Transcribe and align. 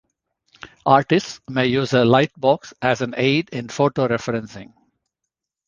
Artists 0.87 1.41
may 1.47 1.67
use 1.67 1.93
a 1.93 1.97
lightbox 2.03 2.73
as 2.81 3.01
an 3.01 3.13
aid 3.17 3.49
in 3.51 3.69
photo-referencing. 3.69 4.73